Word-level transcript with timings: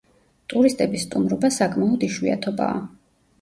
ტურისტების 0.53 1.05
სტუმრობა 1.07 1.51
საკმაოდ 1.59 2.07
იშვიათობაა. 2.09 2.83